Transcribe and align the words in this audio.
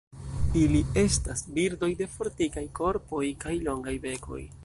Ili 0.61 0.79
estas 1.01 1.43
birdoj 1.57 1.91
de 2.01 2.09
fortikaj 2.15 2.65
korpoj 2.81 3.23
kaj 3.47 3.53
longaj 3.71 3.97
bekoj. 4.07 4.43